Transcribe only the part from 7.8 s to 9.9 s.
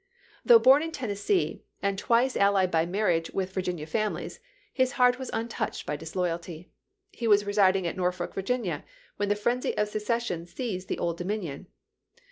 at Norfolk, Virginia, when the frenzy of